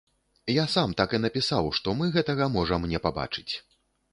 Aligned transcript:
Я 0.53 0.63
сам 0.75 0.95
так 1.01 1.13
і 1.17 1.19
напісаў, 1.25 1.69
што 1.81 1.95
мы 1.99 2.09
гэтага 2.17 2.49
можам 2.57 2.91
не 2.95 3.03
пабачыць. 3.05 3.49